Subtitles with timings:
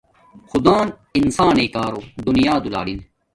[0.49, 0.87] خدان
[1.19, 2.99] انسان نݵ کارو دنیا دولارین